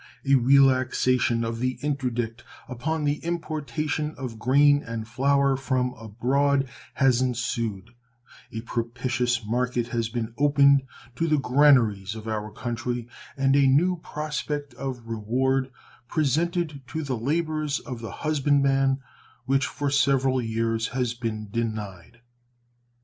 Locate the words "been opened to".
10.09-11.27